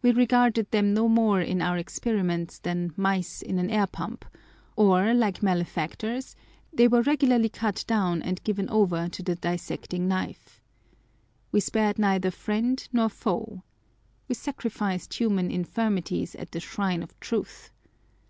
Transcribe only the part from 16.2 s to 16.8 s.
at the